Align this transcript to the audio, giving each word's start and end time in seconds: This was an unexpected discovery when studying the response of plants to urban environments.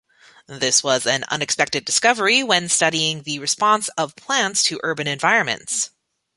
This 0.47 0.83
was 0.83 1.05
an 1.05 1.25
unexpected 1.27 1.85
discovery 1.85 2.41
when 2.43 2.69
studying 2.69 3.21
the 3.21 3.37
response 3.37 3.87
of 3.99 4.15
plants 4.15 4.63
to 4.63 4.79
urban 4.81 5.05
environments. 5.05 5.91